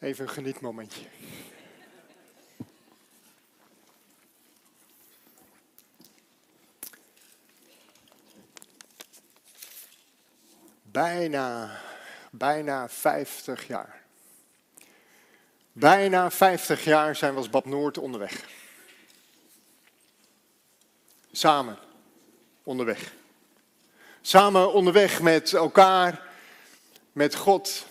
Even 0.00 0.24
een 0.24 0.30
genietmomentje. 0.30 1.06
Bijna, 10.82 11.80
bijna 12.30 12.88
50 12.88 13.66
jaar. 13.66 14.02
Bijna 15.72 16.30
50 16.30 16.84
jaar 16.84 17.16
zijn 17.16 17.32
we 17.32 17.38
als 17.38 17.50
Bad 17.50 17.64
Noord 17.64 17.98
onderweg. 17.98 18.44
Samen 21.32 21.78
onderweg. 22.62 23.12
Samen 24.20 24.72
onderweg 24.72 25.20
met 25.20 25.52
elkaar, 25.52 26.22
met 27.12 27.34
God 27.34 27.88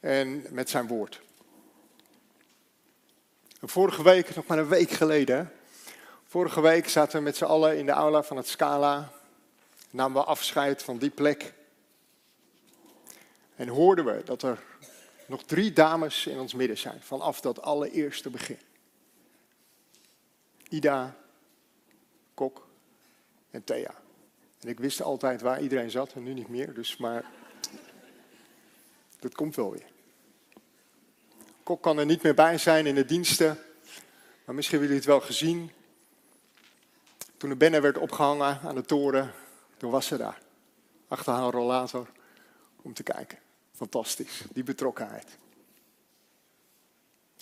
en 0.00 0.46
met 0.50 0.70
zijn 0.70 0.86
woord. 0.86 1.20
vorige 3.60 4.02
week, 4.02 4.34
nog 4.34 4.46
maar 4.46 4.58
een 4.58 4.68
week 4.68 4.90
geleden, 4.90 5.52
vorige 6.24 6.60
week 6.60 6.88
zaten 6.88 7.18
we 7.18 7.24
met 7.24 7.36
z'n 7.36 7.44
allen 7.44 7.78
in 7.78 7.86
de 7.86 7.92
aula 7.92 8.22
van 8.22 8.36
het 8.36 8.48
Scala, 8.48 9.12
namen 9.90 10.20
we 10.20 10.26
afscheid 10.26 10.82
van 10.82 10.98
die 10.98 11.10
plek. 11.10 11.54
En 13.56 13.68
hoorden 13.68 14.04
we 14.04 14.22
dat 14.24 14.42
er 14.42 14.62
nog 15.26 15.42
drie 15.42 15.72
dames 15.72 16.26
in 16.26 16.38
ons 16.38 16.54
midden 16.54 16.78
zijn, 16.78 17.02
vanaf 17.02 17.40
dat 17.40 17.62
allereerste 17.62 18.30
begin. 18.30 18.58
Ida, 20.68 21.16
Kok 22.34 22.66
en 23.50 23.64
Thea. 23.64 23.94
En 24.60 24.68
ik 24.68 24.80
wist 24.80 25.02
altijd 25.02 25.40
waar 25.40 25.60
iedereen 25.60 25.90
zat 25.90 26.12
en 26.12 26.22
nu 26.22 26.32
niet 26.32 26.48
meer, 26.48 26.74
dus 26.74 26.96
maar 26.96 27.24
dat 29.26 29.34
komt 29.34 29.56
wel 29.56 29.70
weer. 29.70 29.86
Kok 31.62 31.82
kan 31.82 31.98
er 31.98 32.06
niet 32.06 32.22
meer 32.22 32.34
bij 32.34 32.58
zijn 32.58 32.86
in 32.86 32.94
de 32.94 33.04
diensten, 33.04 33.58
maar 34.44 34.54
misschien 34.54 34.78
hebben 34.78 34.96
jullie 34.96 34.96
het 34.96 35.04
wel 35.04 35.20
gezien. 35.20 35.70
Toen 37.36 37.50
de 37.50 37.56
banner 37.56 37.82
werd 37.82 37.98
opgehangen 37.98 38.60
aan 38.64 38.74
de 38.74 38.84
toren, 38.84 39.32
toen 39.76 39.90
was 39.90 40.06
ze 40.06 40.16
daar. 40.16 40.38
Achter 41.08 41.32
haar 41.32 41.52
rollator 41.52 42.06
om 42.82 42.94
te 42.94 43.02
kijken. 43.02 43.38
Fantastisch, 43.74 44.44
die 44.52 44.62
betrokkenheid. 44.62 45.38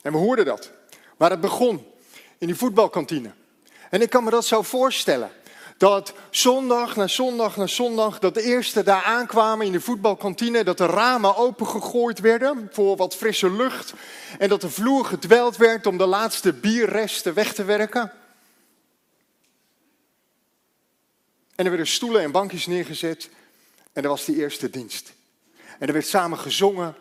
En 0.02 0.12
we 0.12 0.18
hoorden 0.18 0.44
dat, 0.44 0.72
waar 1.16 1.30
het 1.30 1.40
begon, 1.40 1.86
in 2.38 2.46
die 2.46 2.56
voetbalkantine. 2.56 3.32
En 3.90 4.00
ik 4.00 4.10
kan 4.10 4.24
me 4.24 4.30
dat 4.30 4.44
zo 4.44 4.62
voorstellen. 4.62 5.30
Dat 5.76 6.12
zondag 6.30 6.96
na 6.96 7.06
zondag 7.06 7.56
na 7.56 7.66
zondag, 7.66 8.18
dat 8.18 8.34
de 8.34 8.42
eerste 8.42 8.82
daar 8.82 9.02
aankwamen 9.02 9.66
in 9.66 9.72
de 9.72 9.80
voetbalkantine, 9.80 10.64
dat 10.64 10.78
de 10.78 10.86
ramen 10.86 11.36
opengegooid 11.36 12.20
werden 12.20 12.68
voor 12.72 12.96
wat 12.96 13.16
frisse 13.16 13.50
lucht. 13.50 13.92
En 14.38 14.48
dat 14.48 14.60
de 14.60 14.70
vloer 14.70 15.04
gedweld 15.04 15.56
werd 15.56 15.86
om 15.86 15.98
de 15.98 16.06
laatste 16.06 16.52
bierresten 16.52 17.34
weg 17.34 17.54
te 17.54 17.64
werken. 17.64 18.12
En 21.54 21.64
er 21.64 21.70
werden 21.70 21.86
stoelen 21.86 22.22
en 22.22 22.30
bankjes 22.30 22.66
neergezet 22.66 23.28
en 23.92 24.02
er 24.02 24.08
was 24.08 24.24
die 24.24 24.36
eerste 24.36 24.70
dienst. 24.70 25.12
En 25.78 25.86
er 25.86 25.92
werd 25.92 26.06
samen 26.06 26.38
gezongen 26.38 26.94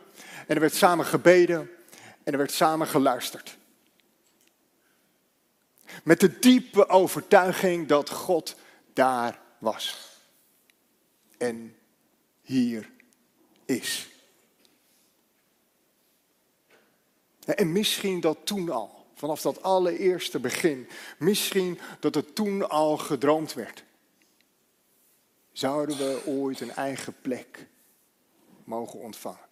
en 0.48 0.56
er 0.56 0.60
werd 0.60 0.76
samen 0.76 1.06
gebeden 1.06 1.70
en 2.24 2.32
er 2.32 2.38
werd 2.38 2.52
samen 2.52 2.88
geluisterd. 2.88 3.58
Met 6.04 6.20
de 6.20 6.40
diepe 6.40 6.90
overtuiging 6.90 7.88
dat 7.88 8.10
God 8.10 8.56
daar 8.94 9.42
was. 9.58 10.12
En 11.38 11.78
hier 12.42 12.92
is. 13.66 14.08
En 17.46 17.72
misschien 17.72 18.20
dat 18.20 18.38
toen 18.44 18.70
al, 18.70 19.06
vanaf 19.16 19.42
dat 19.42 19.62
allereerste 19.62 20.40
begin, 20.40 20.90
misschien 21.18 21.80
dat 22.00 22.16
het 22.16 22.36
toen 22.36 22.70
al 22.70 22.98
gedroomd 22.98 23.54
werd. 23.54 23.84
Zouden 25.52 25.98
we 25.98 26.22
ooit 26.26 26.60
een 26.60 26.72
eigen 26.72 27.16
plek 27.22 27.68
mogen 28.64 29.00
ontvangen? 29.00 29.52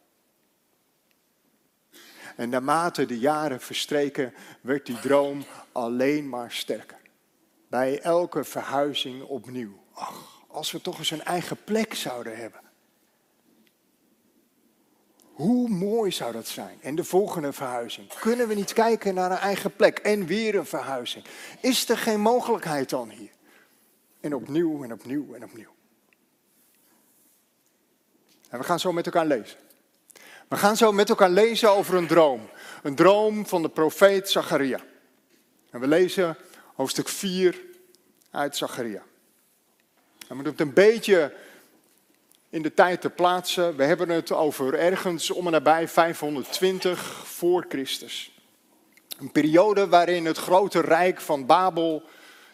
En 2.35 2.50
naarmate 2.50 3.06
de 3.06 3.19
jaren 3.19 3.62
verstreken, 3.62 4.34
werd 4.62 4.85
die 4.85 5.00
droom 5.00 5.46
alleen 5.72 6.30
maar 6.30 6.51
sterker. 6.51 7.00
Bij 7.72 8.00
elke 8.00 8.44
verhuizing 8.44 9.24
opnieuw. 9.24 9.84
Ach, 9.94 10.44
als 10.48 10.72
we 10.72 10.82
toch 10.82 10.98
eens 10.98 11.12
een 11.12 11.24
eigen 11.24 11.64
plek 11.64 11.94
zouden 11.94 12.38
hebben. 12.38 12.62
Hoe 15.22 15.70
mooi 15.70 16.12
zou 16.12 16.31
dat 16.31 16.48
zijn? 16.48 16.78
En 16.81 16.96
de 16.96 17.04
volgende 17.04 17.54
verhuizing. 17.54 18.08
Kunnen 18.20 18.48
we 18.48 18.54
niet 18.54 18.74
kijken 18.74 19.14
naar 19.14 19.31
een 19.31 19.38
eigen 19.38 19.76
plek 19.76 20.00
en 20.00 20.26
weer 20.26 20.56
een 20.56 20.66
verhuizing? 20.66 21.26
Is 21.62 21.90
er 21.90 21.98
geen 21.98 22.20
mogelijkheid 22.20 22.90
dan 22.90 23.10
hier? 23.10 23.31
En 24.20 24.36
opnieuw 24.36 24.84
en 24.84 24.94
opnieuw 24.94 25.34
en 25.34 25.44
opnieuw. 25.44 25.74
En 28.50 28.60
we 28.60 28.64
gaan 28.64 28.80
zo 28.80 28.92
met 28.92 29.06
elkaar 29.06 29.26
lezen. 29.26 29.58
We 30.48 30.58
gaan 30.58 30.78
zo 30.78 30.92
met 30.92 31.10
elkaar 31.10 31.30
lezen 31.30 31.72
over 31.72 31.96
een 31.96 32.08
droom. 32.08 32.50
Een 32.84 32.96
droom 32.96 33.46
van 33.46 33.62
de 33.62 33.70
profeet 33.70 34.30
Zacharia. 34.30 34.80
En 35.70 35.80
we 35.80 35.88
lezen 35.88 36.38
hoofdstuk 36.76 37.08
4 37.08 37.62
uit 38.32 38.58
Zacharia. 38.58 39.04
We 40.28 40.36
moeten 40.36 40.52
het 40.52 40.62
een 40.62 40.74
beetje 40.74 41.34
in 42.50 42.62
de 42.62 42.74
tijd 42.74 43.02
te 43.02 43.09
plaatsen. 43.09 43.76
We 43.76 43.84
hebben 43.84 44.09
het 44.09 44.32
over 44.32 44.74
ergens 44.74 45.31
om 45.31 45.46
en 45.46 45.52
nabij 45.52 45.88
520 45.88 47.28
voor 47.28 47.66
Christus. 47.70 48.31
Een 49.20 49.31
periode 49.31 49.88
waarin 49.88 50.26
het 50.26 50.38
grote 50.38 50.81
rijk 50.81 51.22
van 51.22 51.46
Babel 51.46 52.04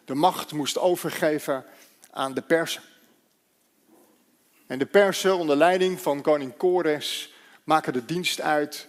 de 0.05 0.15
macht 0.15 0.51
moest 0.51 0.77
overgeven 0.77 1.65
aan 2.11 2.33
de 2.33 2.41
Persen. 2.41 2.81
En 4.67 4.79
de 4.79 4.85
Persen 4.85 5.37
onder 5.37 5.55
leiding 5.55 6.01
van 6.01 6.21
koning 6.21 6.57
Kores 6.57 7.33
maken 7.63 7.93
de 7.93 8.05
dienst 8.05 8.41
uit 8.41 8.87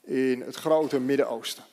in 0.00 0.40
het 0.40 0.56
grote 0.56 1.00
Midden-Oosten. 1.00 1.64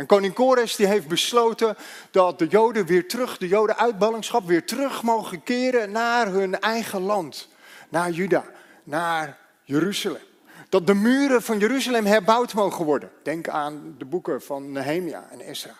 En 0.00 0.06
koning 0.06 0.34
Kores 0.34 0.76
die 0.76 0.86
heeft 0.86 1.08
besloten 1.08 1.76
dat 2.10 2.38
de 2.38 2.46
Joden 2.46 2.86
weer 2.86 3.08
terug, 3.08 3.38
de 3.38 3.48
Joden 3.48 3.76
uit 3.76 3.98
ballingschap, 3.98 4.46
weer 4.46 4.64
terug 4.66 5.02
mogen 5.02 5.42
keren 5.42 5.90
naar 5.90 6.26
hun 6.26 6.60
eigen 6.60 7.00
land. 7.00 7.48
Naar 7.88 8.10
Juda, 8.10 8.44
naar 8.84 9.38
Jeruzalem. 9.62 10.22
Dat 10.68 10.86
de 10.86 10.94
muren 10.94 11.42
van 11.42 11.58
Jeruzalem 11.58 12.06
herbouwd 12.06 12.54
mogen 12.54 12.84
worden. 12.84 13.10
Denk 13.22 13.48
aan 13.48 13.94
de 13.98 14.04
boeken 14.04 14.42
van 14.42 14.72
Nehemia 14.72 15.28
en 15.30 15.40
Esra. 15.40 15.76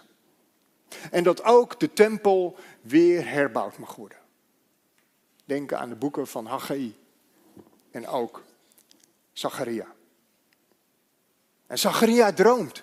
En 1.11 1.25
dat 1.25 1.45
ook 1.45 1.81
de 1.81 1.93
tempel 1.93 2.57
weer 2.81 3.29
herbouwd 3.29 3.79
mag 3.79 3.95
worden. 3.95 4.19
Denk 5.45 5.73
aan 5.73 5.89
de 5.89 5.97
boeken 5.97 6.27
van 6.27 6.47
Haggai 6.47 6.97
en 7.91 8.07
ook 8.07 8.43
Zacharia. 9.33 9.87
En 11.67 11.79
Zacharia 11.79 12.33
droomt. 12.33 12.83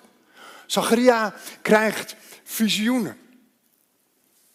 Zacharia 0.68 1.34
krijgt 1.62 2.16
visioenen. 2.42 3.18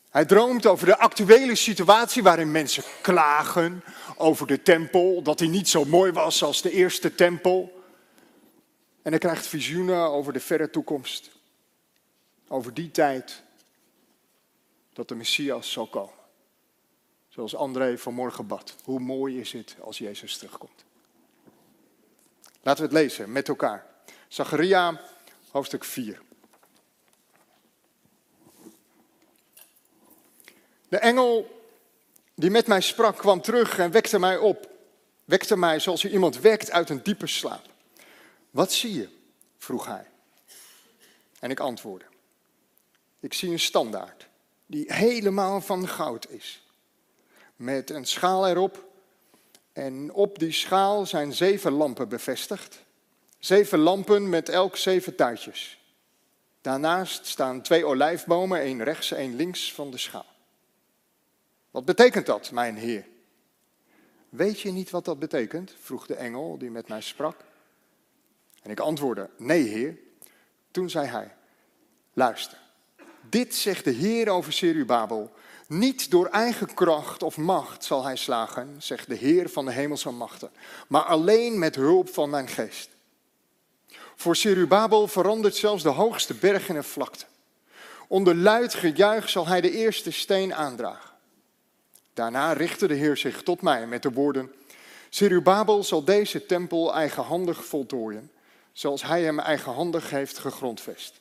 Hij 0.10 0.26
droomt 0.26 0.66
over 0.66 0.86
de 0.86 0.98
actuele 0.98 1.56
situatie 1.56 2.24
waarin 2.24 2.52
mensen 2.52 2.84
klagen 3.02 3.84
over 4.18 4.48
de 4.48 4.62
tempel, 4.62 5.22
dat 5.22 5.40
hij 5.40 5.48
niet 5.48 5.70
zo 5.70 5.86
mooi 5.86 6.12
was 6.12 6.44
als 6.44 6.62
de 6.62 6.72
eerste 6.72 7.16
tempel. 7.16 7.84
En 9.02 9.12
hij 9.12 9.20
krijgt 9.20 9.48
visioenen 9.48 10.10
over 10.10 10.34
de 10.34 10.40
verre 10.40 10.70
toekomst, 10.70 11.30
over 12.48 12.74
die 12.74 12.92
tijd 12.92 13.44
dat 14.94 15.08
de 15.08 15.16
Messias 15.16 15.72
zal 15.72 15.88
komen. 15.88 16.22
Zoals 17.30 17.56
André 17.56 17.98
vanmorgen 17.98 18.48
bad. 18.48 18.76
Hoe 18.84 19.00
mooi 19.00 19.40
is 19.40 19.52
het 19.52 19.76
als 19.82 19.98
Jezus 19.98 20.38
terugkomt. 20.38 20.86
Laten 22.62 22.84
we 22.84 22.90
het 22.90 23.04
lezen 23.04 23.32
met 23.32 23.48
elkaar. 23.48 23.86
Zacharia 24.28 25.02
hoofdstuk 25.54 25.84
4. 25.84 26.22
De 30.90 30.98
engel 30.98 31.62
die 32.36 32.50
met 32.50 32.68
mij 32.68 32.82
sprak 32.82 33.18
kwam 33.18 33.42
terug 33.42 33.78
en 33.78 33.92
wekte 33.92 34.20
mij 34.20 34.38
op. 34.38 34.70
Wekte 35.26 35.58
mij 35.58 35.80
zoals 35.80 36.02
je 36.02 36.12
iemand 36.12 36.40
wekt 36.40 36.72
uit 36.72 36.90
een 36.90 37.04
diepe 37.04 37.28
slaap. 37.28 37.66
Wat 38.50 38.72
zie 38.72 38.94
je? 38.94 39.10
vroeg 39.58 39.86
hij. 39.86 40.06
En 41.40 41.52
ik 41.52 41.60
antwoordde. 41.60 42.06
Ik 43.20 43.34
zie 43.34 43.52
een 43.52 43.60
standaard 43.60 44.28
die 44.66 44.94
helemaal 44.94 45.62
van 45.62 45.88
goud 45.88 46.30
is. 46.30 46.64
Met 47.56 47.90
een 47.90 48.06
schaal 48.06 48.48
erop. 48.48 48.92
En 49.74 50.14
op 50.14 50.40
die 50.40 50.52
schaal 50.52 51.06
zijn 51.06 51.34
zeven 51.34 51.72
lampen 51.72 52.10
bevestigd. 52.10 52.83
Zeven 53.44 53.80
lampen 53.80 54.30
met 54.30 54.50
elk 54.50 54.78
zeven 54.78 55.16
tuitjes. 55.16 55.84
Daarnaast 56.62 57.26
staan 57.26 57.62
twee 57.62 57.86
olijfbomen, 57.86 58.60
één 58.60 58.84
rechts, 58.84 59.12
één 59.12 59.36
links 59.36 59.74
van 59.74 59.92
de 59.92 59.98
schaal. 59.98 60.26
Wat 61.72 61.86
betekent 61.86 62.26
dat, 62.26 62.52
mijn 62.52 62.76
Heer? 62.76 63.06
Weet 64.30 64.60
je 64.60 64.72
niet 64.72 64.90
wat 64.90 65.06
dat 65.06 65.20
betekent? 65.20 65.74
vroeg 65.80 66.06
de 66.06 66.16
engel 66.16 66.58
die 66.58 66.70
met 66.70 66.88
mij 66.88 67.02
sprak. 67.02 67.38
En 68.62 68.72
ik 68.72 68.80
antwoordde, 68.80 69.30
nee 69.38 69.64
heer. 69.64 69.98
Toen 70.72 70.90
zei 70.90 71.08
hij, 71.08 71.36
luister, 72.14 72.58
dit 73.30 73.56
zegt 73.56 73.84
de 73.84 73.92
Heer 73.92 74.30
over 74.30 74.54
Serubabel. 74.54 75.32
Niet 75.68 76.12
door 76.12 76.28
eigen 76.28 76.74
kracht 76.74 77.24
of 77.24 77.38
macht 77.38 77.84
zal 77.84 78.04
hij 78.04 78.16
slagen, 78.16 78.76
zegt 78.78 79.08
de 79.08 79.16
Heer 79.16 79.50
van 79.50 79.66
de 79.66 79.72
hemelse 79.72 80.12
machten, 80.12 80.52
maar 80.88 81.04
alleen 81.04 81.60
met 81.60 81.76
hulp 81.76 82.10
van 82.10 82.30
mijn 82.30 82.48
geest. 82.48 82.92
Voor 84.16 84.36
Serubabel 84.36 85.08
verandert 85.08 85.56
zelfs 85.56 85.84
de 85.84 85.90
hoogste 85.90 86.34
berg 86.34 86.70
in 86.70 86.76
een 86.76 86.84
vlakte. 86.84 87.26
Onder 88.08 88.36
luid 88.36 88.74
gejuich 88.74 89.30
zal 89.30 89.48
hij 89.48 89.62
de 89.62 89.72
eerste 89.72 90.12
steen 90.12 90.54
aandragen. 90.54 91.10
Daarna 92.14 92.54
richtte 92.54 92.88
de 92.88 92.94
Heer 92.94 93.18
zich 93.18 93.44
tot 93.44 93.62
mij 93.62 93.88
met 93.88 94.02
de 94.02 94.12
woorden: 94.12 94.52
Serubabel 95.10 95.84
zal 95.84 96.04
deze 96.04 96.46
tempel 96.46 96.94
eigenhandig 96.94 97.66
voltooien, 97.66 98.32
zoals 98.72 99.04
hij 99.04 99.24
hem 99.24 99.40
eigenhandig 99.40 100.10
heeft 100.10 100.38
gegrondvest. 100.38 101.20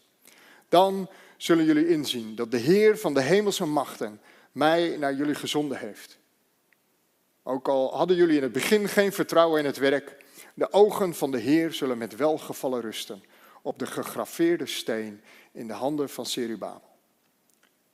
Dan 0.69 1.09
zullen 1.37 1.65
jullie 1.65 1.89
inzien 1.89 2.35
dat 2.35 2.51
de 2.51 2.57
Heer 2.57 2.99
van 2.99 3.15
de 3.15 3.21
hemelse 3.21 3.67
machten 3.67 4.21
mij 4.53 4.97
naar 4.99 5.15
jullie 5.15 5.35
gezonden 5.35 5.79
heeft. 5.79 6.19
Ook 7.43 7.69
al 7.69 7.97
hadden 7.97 8.17
jullie 8.17 8.37
in 8.37 8.43
het 8.43 8.53
begin 8.53 8.89
geen 8.89 9.13
vertrouwen 9.13 9.61
in 9.61 9.67
het 9.67 9.77
werk, 9.77 10.22
de 10.55 10.73
ogen 10.73 11.15
van 11.15 11.31
de 11.31 11.39
Heer 11.39 11.73
zullen 11.73 11.99
met 11.99 12.17
welgevallen 12.17 12.81
rusten 12.81 13.23
op 13.63 13.79
de 13.79 13.87
gegraveerde 13.87 14.67
steen 14.67 15.21
in 15.53 15.67
de 15.67 15.73
handen 15.73 16.09
van 16.09 16.27
Serubabel. 16.27 16.91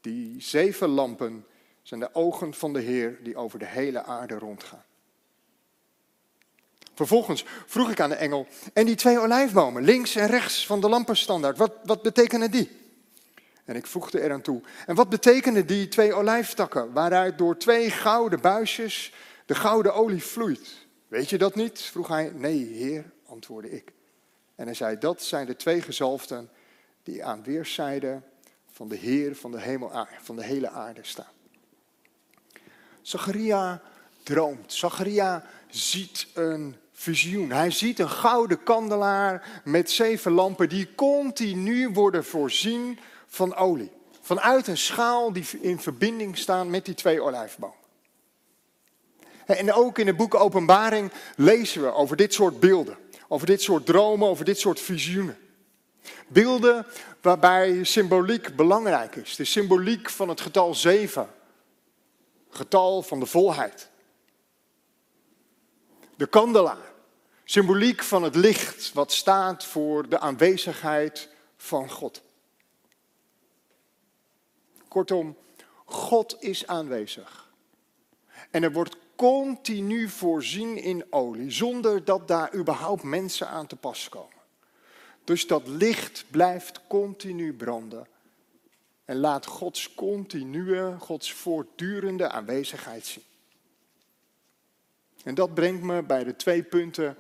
Die 0.01 0.43
zeven 0.43 0.89
lampen 0.89 1.47
zijn 1.83 2.01
de 2.01 2.15
ogen 2.15 2.55
van 2.55 2.73
de 2.73 2.81
Heer 2.81 3.19
die 3.23 3.37
over 3.37 3.59
de 3.59 3.67
hele 3.67 4.03
aarde 4.03 4.35
rondgaan. 4.35 4.85
Vervolgens 6.95 7.45
vroeg 7.67 7.91
ik 7.91 8.01
aan 8.01 8.09
de 8.09 8.15
engel, 8.15 8.47
en 8.73 8.87
die 8.87 8.95
twee 8.95 9.19
olijfbomen, 9.19 9.83
links 9.83 10.17
en 10.17 10.27
rechts 10.27 10.67
van 10.67 10.81
de 10.81 10.89
lampenstandaard, 10.89 11.59
wat, 11.59 11.73
wat 11.85 12.03
betekenen 12.03 12.51
die? 12.51 12.71
En 13.65 13.77
ik 13.77 13.87
voegde 13.87 14.23
eraan 14.23 14.41
toe, 14.41 14.63
en 14.87 14.95
wat 14.95 15.09
betekenen 15.09 15.67
die 15.67 15.89
twee 15.89 16.15
olijftakken, 16.15 16.93
waaruit 16.93 17.39
door 17.39 17.57
twee 17.57 17.91
gouden 17.91 18.41
buisjes 18.41 19.13
de 19.47 19.55
gouden 19.55 19.95
olie 19.95 20.23
vloeit? 20.23 20.88
Weet 21.09 21.31
je 21.31 21.39
dat 21.39 21.55
niet? 21.55 21.81
vroeg 21.81 22.09
hij. 22.09 22.33
Nee, 22.35 22.65
heer, 22.65 23.11
antwoordde 23.27 23.71
ik. 23.71 23.93
En 24.55 24.65
hij 24.65 24.75
zei, 24.75 24.99
dat 24.99 25.23
zijn 25.23 25.47
de 25.47 25.57
twee 25.57 25.83
gezalfden 25.83 26.51
die 27.03 27.25
aan 27.25 27.43
weerszijden 27.43 28.25
van 28.73 28.89
de 28.89 28.97
Heer 28.97 29.37
van 29.37 29.51
de, 29.51 29.61
hemel, 29.61 30.07
van 30.23 30.37
de 30.37 30.45
hele 30.45 30.69
aarde 30.69 31.01
staan. 31.03 31.33
Zacharia 33.03 33.83
droomt. 34.23 34.73
Zacharia 34.73 35.45
ziet 35.69 36.27
een 36.35 36.77
visioen. 36.93 37.51
Hij 37.51 37.71
ziet 37.71 37.99
een 37.99 38.11
gouden 38.11 38.63
kandelaar 38.63 39.61
met 39.65 39.91
zeven 39.91 40.33
lampen 40.33 40.69
die 40.69 40.95
continu 40.95 41.89
worden 41.89 42.25
voorzien 42.25 42.99
van 43.27 43.55
olie. 43.55 43.91
Vanuit 44.21 44.67
een 44.67 44.79
schaal 44.79 45.33
die 45.33 45.45
in 45.61 45.81
verbinding 45.81 46.39
staan 46.39 46.71
met 46.71 46.85
die 46.85 46.95
twee 46.95 47.23
olijfbomen. 47.23 47.77
En 49.57 49.73
ook 49.73 49.99
in 49.99 50.07
het 50.07 50.17
boek 50.17 50.35
Openbaring 50.35 51.13
lezen 51.37 51.83
we 51.83 51.93
over 51.93 52.17
dit 52.17 52.35
soort 52.35 52.61
beelden. 52.61 52.97
Over 53.29 53.47
dit 53.47 53.63
soort 53.63 53.87
dromen, 53.87 54.29
over 54.29 54.45
dit 54.45 54.59
soort 54.59 54.81
visioenen. 54.81 55.39
Beelden 56.27 56.87
waarbij 57.21 57.85
symboliek 57.85 58.57
belangrijk 58.57 59.17
is. 59.17 59.37
De 59.37 59.45
symboliek 59.45 60.11
van 60.11 60.29
het 60.29 60.41
getal 60.41 60.75
7. 60.75 61.31
Getal 62.51 63.03
van 63.03 63.21
de 63.21 63.27
volheid. 63.27 63.89
De 66.17 66.27
kandelaar. 66.27 66.93
Symboliek 67.45 68.03
van 68.03 68.23
het 68.23 68.35
licht 68.35 68.93
wat 68.93 69.13
staat 69.13 69.65
voor 69.65 70.09
de 70.09 70.19
aanwezigheid 70.19 71.29
van 71.57 71.91
God. 71.91 72.23
Kortom, 74.89 75.37
God 75.85 76.37
is 76.39 76.67
aanwezig. 76.67 77.51
En 78.51 78.63
er 78.63 78.73
wordt 78.73 78.97
continu 79.19 80.09
voorzien 80.09 80.77
in 80.77 81.05
olie, 81.11 81.51
zonder 81.51 82.05
dat 82.05 82.29
daar 82.29 82.55
überhaupt 82.55 83.03
mensen 83.03 83.49
aan 83.49 83.67
te 83.67 83.77
pas 83.77 84.09
komen. 84.09 84.37
Dus 85.25 85.47
dat 85.47 85.69
licht 85.69 86.25
blijft 86.31 86.81
continu 86.87 87.55
branden. 87.55 88.07
En 89.05 89.17
laat 89.17 89.47
Gods 89.47 89.95
continue, 89.95 90.99
Gods 90.99 91.33
voortdurende 91.33 92.29
aanwezigheid 92.29 93.07
zien. 93.07 93.23
En 95.25 95.35
dat 95.35 95.55
brengt 95.55 95.83
me 95.83 96.03
bij 96.03 96.25
de 96.25 96.37
twee 96.37 96.63
punten 96.63 97.17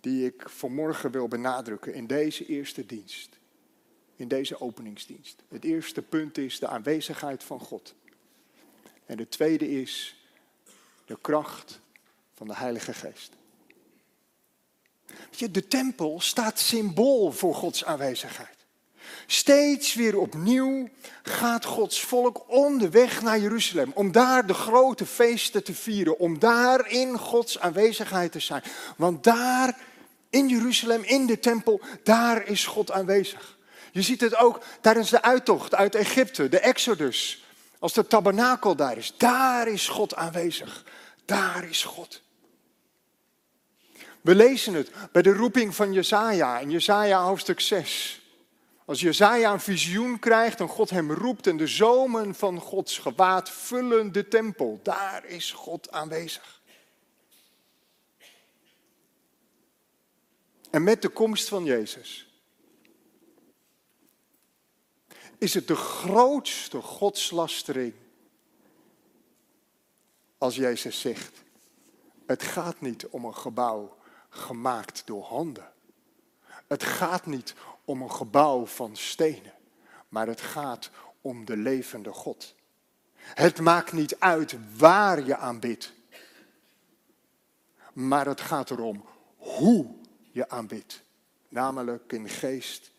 die 0.00 0.26
ik 0.26 0.48
vanmorgen 0.48 1.10
wil 1.10 1.28
benadrukken 1.28 1.94
in 1.94 2.06
deze 2.06 2.46
eerste 2.46 2.86
dienst. 2.86 3.38
In 4.16 4.28
deze 4.28 4.60
openingsdienst. 4.60 5.42
Het 5.48 5.64
eerste 5.64 6.02
punt 6.02 6.38
is 6.38 6.58
de 6.58 6.68
aanwezigheid 6.68 7.44
van 7.44 7.60
God. 7.60 7.94
En 9.06 9.16
de 9.16 9.28
tweede 9.28 9.70
is 9.70 10.21
de 11.12 11.18
kracht 11.20 11.80
van 12.34 12.46
de 12.46 12.54
Heilige 12.54 12.92
Geest. 12.92 13.30
Je, 15.30 15.50
de 15.50 15.68
tempel 15.68 16.20
staat 16.20 16.58
symbool 16.58 17.32
voor 17.32 17.54
Gods 17.54 17.84
aanwezigheid. 17.84 18.56
Steeds 19.26 19.94
weer 19.94 20.18
opnieuw 20.18 20.88
gaat 21.22 21.64
Gods 21.64 22.00
volk 22.00 22.44
onderweg 22.46 23.22
naar 23.22 23.38
Jeruzalem. 23.38 23.92
Om 23.94 24.12
daar 24.12 24.46
de 24.46 24.54
grote 24.54 25.06
feesten 25.06 25.64
te 25.64 25.74
vieren. 25.74 26.18
Om 26.18 26.38
daar 26.38 26.90
in 26.90 27.18
Gods 27.18 27.58
aanwezigheid 27.58 28.32
te 28.32 28.40
zijn. 28.40 28.62
Want 28.96 29.24
daar 29.24 29.78
in 30.30 30.48
Jeruzalem, 30.48 31.02
in 31.02 31.26
de 31.26 31.38
tempel, 31.38 31.80
daar 32.02 32.46
is 32.46 32.66
God 32.66 32.90
aanwezig. 32.90 33.58
Je 33.90 34.02
ziet 34.02 34.20
het 34.20 34.36
ook 34.36 34.62
tijdens 34.80 35.10
de 35.10 35.22
uittocht 35.22 35.74
uit 35.74 35.94
Egypte, 35.94 36.48
de 36.48 36.58
Exodus. 36.58 37.44
Als 37.78 37.92
de 37.92 38.06
tabernakel 38.06 38.76
daar 38.76 38.96
is, 38.96 39.14
daar 39.16 39.68
is 39.68 39.88
God 39.88 40.14
aanwezig. 40.14 40.84
Daar 41.24 41.68
is 41.68 41.84
God. 41.84 42.22
We 44.20 44.34
lezen 44.34 44.74
het 44.74 44.90
bij 45.12 45.22
de 45.22 45.32
roeping 45.32 45.74
van 45.74 45.92
Jesaja 45.92 46.58
in 46.58 46.70
Jesaja 46.70 47.24
hoofdstuk 47.24 47.60
6. 47.60 48.22
Als 48.84 49.00
Jesaja 49.00 49.52
een 49.52 49.60
visioen 49.60 50.18
krijgt 50.18 50.60
en 50.60 50.68
God 50.68 50.90
hem 50.90 51.12
roept 51.12 51.46
en 51.46 51.56
de 51.56 51.66
zomen 51.66 52.34
van 52.34 52.58
Gods 52.58 52.98
gewaad 52.98 53.50
vullen 53.50 54.12
de 54.12 54.28
tempel, 54.28 54.80
daar 54.82 55.24
is 55.24 55.52
God 55.52 55.90
aanwezig. 55.90 56.60
En 60.70 60.82
met 60.82 61.02
de 61.02 61.08
komst 61.08 61.48
van 61.48 61.64
Jezus 61.64 62.26
is 65.38 65.54
het 65.54 65.68
de 65.68 65.76
grootste 65.76 66.80
godslastering 66.80 67.94
als 70.42 70.56
Jezus 70.56 71.00
zegt, 71.00 71.42
het 72.26 72.42
gaat 72.42 72.80
niet 72.80 73.06
om 73.06 73.24
een 73.24 73.36
gebouw 73.36 73.96
gemaakt 74.28 75.02
door 75.06 75.24
handen. 75.24 75.72
Het 76.66 76.82
gaat 76.82 77.26
niet 77.26 77.54
om 77.84 78.02
een 78.02 78.12
gebouw 78.12 78.66
van 78.66 78.96
stenen, 78.96 79.52
maar 80.08 80.26
het 80.26 80.40
gaat 80.40 80.90
om 81.20 81.44
de 81.44 81.56
levende 81.56 82.12
God. 82.12 82.54
Het 83.14 83.60
maakt 83.60 83.92
niet 83.92 84.20
uit 84.20 84.56
waar 84.76 85.26
je 85.26 85.36
aanbidt, 85.36 85.92
maar 87.92 88.26
het 88.26 88.40
gaat 88.40 88.70
erom 88.70 89.04
hoe 89.36 89.94
je 90.30 90.48
aanbidt, 90.48 91.02
namelijk 91.48 92.12
in 92.12 92.28
geest 92.28 92.92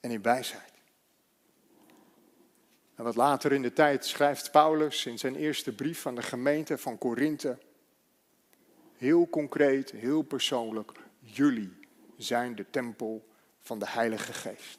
en 0.00 0.10
in 0.10 0.22
wijsheid. 0.22 0.71
En 3.02 3.08
wat 3.08 3.16
later 3.16 3.52
in 3.52 3.62
de 3.62 3.72
tijd 3.72 4.06
schrijft 4.06 4.50
Paulus 4.50 5.06
in 5.06 5.18
zijn 5.18 5.36
eerste 5.36 5.72
brief 5.72 6.06
aan 6.06 6.14
de 6.14 6.22
gemeente 6.22 6.78
van 6.78 6.98
Korinthe. 6.98 7.58
Heel 8.96 9.28
concreet, 9.28 9.90
heel 9.90 10.22
persoonlijk. 10.22 10.92
Jullie 11.18 11.72
zijn 12.16 12.54
de 12.54 12.66
tempel 12.70 13.28
van 13.60 13.78
de 13.78 13.88
Heilige 13.88 14.32
Geest. 14.32 14.78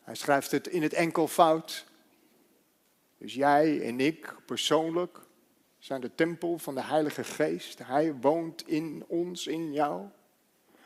Hij 0.00 0.14
schrijft 0.14 0.50
het 0.50 0.66
in 0.66 0.82
het 0.82 0.92
enkelvoud. 0.92 1.86
Dus 3.18 3.34
jij 3.34 3.80
en 3.82 4.00
ik 4.00 4.34
persoonlijk 4.46 5.18
zijn 5.78 6.00
de 6.00 6.14
tempel 6.14 6.58
van 6.58 6.74
de 6.74 6.82
Heilige 6.82 7.24
Geest. 7.24 7.78
Hij 7.78 8.14
woont 8.14 8.68
in 8.68 9.04
ons, 9.06 9.46
in 9.46 9.72
jou. 9.72 10.06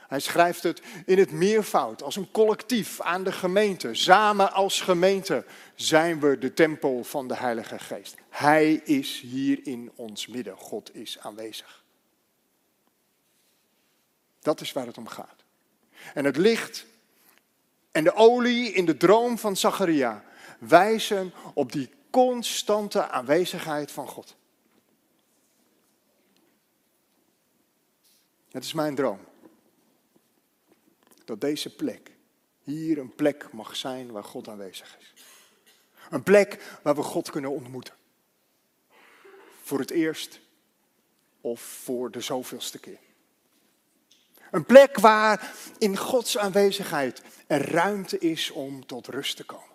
Hij 0.09 0.21
schrijft 0.21 0.63
het 0.63 0.83
in 1.07 1.19
het 1.19 1.31
meervoud, 1.31 2.03
als 2.03 2.17
een 2.17 2.31
collectief 2.31 3.01
aan 3.01 3.25
de 3.25 3.33
gemeente. 3.33 3.95
Samen 3.95 4.53
als 4.53 4.81
gemeente 4.81 5.45
zijn 5.75 6.21
we 6.21 6.39
de 6.39 6.55
tempel 6.55 7.05
van 7.05 7.29
de 7.29 7.37
Heilige 7.37 7.79
Geest. 7.79 8.15
Hij 8.29 8.75
is 8.75 9.21
hier 9.21 9.67
in 9.67 9.93
ons 9.95 10.27
midden. 10.27 10.57
God 10.57 10.95
is 10.95 11.19
aanwezig. 11.19 11.85
Dat 14.41 14.61
is 14.61 14.73
waar 14.73 14.87
het 14.87 14.99
om 14.99 15.09
gaat. 15.09 15.45
En 16.15 16.25
het 16.25 16.37
licht 16.37 16.87
en 17.91 18.05
de 18.05 18.15
olie 18.15 18.73
in 18.73 18.85
de 18.85 18.97
droom 18.97 19.39
van 19.39 19.57
Zacharia 19.57 20.25
wijzen 20.59 21.33
op 21.55 21.73
die 21.73 21.91
constante 22.11 23.09
aanwezigheid 23.09 23.93
van 23.93 24.09
God. 24.09 24.37
Het 28.51 28.65
is 28.65 28.73
mijn 28.73 28.95
droom 28.95 29.21
dat 31.27 31.41
deze 31.41 31.75
plek 31.75 32.11
hier 32.63 32.99
een 32.99 33.15
plek 33.15 33.53
mag 33.53 33.77
zijn 33.77 34.13
waar 34.13 34.25
God 34.25 34.49
aanwezig 34.49 34.97
is. 34.99 35.13
Een 36.11 36.23
plek 36.23 36.79
waar 36.83 36.95
we 36.95 37.03
God 37.03 37.31
kunnen 37.31 37.51
ontmoeten. 37.51 37.95
Voor 39.63 39.79
het 39.79 39.91
eerst 39.91 40.41
of 41.41 41.61
voor 41.61 42.11
de 42.11 42.21
zoveelste 42.21 42.79
keer. 42.79 42.99
Een 44.51 44.65
plek 44.65 44.99
waar 44.99 45.53
in 45.79 45.97
Gods 45.97 46.39
aanwezigheid 46.39 47.23
er 47.47 47.71
ruimte 47.71 48.19
is 48.19 48.51
om 48.51 48.87
tot 48.87 49.07
rust 49.07 49.37
te 49.37 49.45
komen. 49.45 49.75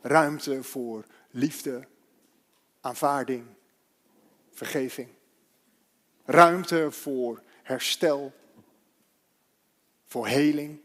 Ruimte 0.00 0.62
voor 0.62 1.04
liefde, 1.30 1.86
aanvaarding, 2.80 3.46
vergeving. 4.52 5.08
Ruimte 6.24 6.90
voor 6.90 7.42
herstel, 7.62 8.32
voor 10.08 10.26
heling. 10.26 10.80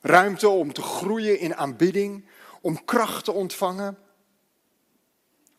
Ruimte 0.00 0.48
om 0.48 0.72
te 0.72 0.82
groeien 0.82 1.38
in 1.38 1.54
aanbidding, 1.54 2.28
om 2.60 2.84
kracht 2.84 3.24
te 3.24 3.32
ontvangen, 3.32 3.98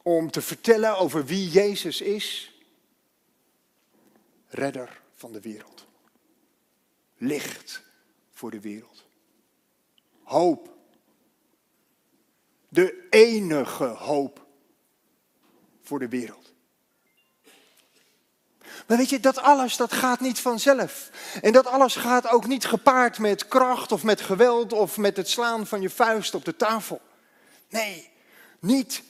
om 0.02 0.32
te 0.32 0.42
vertellen 0.42 0.98
over 0.98 1.26
wie 1.26 1.50
Jezus 1.50 2.02
is. 2.02 2.58
Redder 4.48 5.02
van 5.14 5.32
de 5.32 5.42
wereld. 5.42 5.88
Licht 7.18 7.84
voor 8.32 8.52
de 8.52 8.60
wereld. 8.60 9.06
Hoop. 10.24 10.72
De 12.70 13.08
enige 13.10 13.86
hoop 13.86 14.48
voor 15.82 16.00
de 16.00 16.10
wereld. 16.10 16.43
Maar 18.88 18.98
weet 18.98 19.10
je, 19.10 19.20
dat 19.20 19.40
alles, 19.40 19.78
dat 19.78 19.94
gaat 19.94 20.20
niet 20.20 20.40
vanzelf. 20.40 21.10
En 21.42 21.52
dat 21.52 21.68
alles 21.68 21.96
gaat 21.96 22.28
ook 22.28 22.48
niet 22.48 22.66
gepaard 22.66 23.20
met 23.20 23.48
kracht 23.48 23.92
of 23.92 24.04
met 24.04 24.22
geweld 24.22 24.74
of 24.74 24.98
met 24.98 25.18
het 25.18 25.30
slaan 25.30 25.68
van 25.68 25.82
je 25.82 25.90
vuist 25.90 26.36
op 26.36 26.46
de 26.46 26.56
tafel. 26.56 27.02
Nee, 27.70 28.10
niet 28.60 29.04